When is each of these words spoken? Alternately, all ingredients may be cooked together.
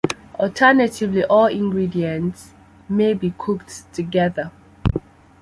Alternately, 0.39 1.23
all 1.25 1.45
ingredients 1.45 2.53
may 2.89 3.13
be 3.13 3.35
cooked 3.37 3.83
together. 3.93 4.51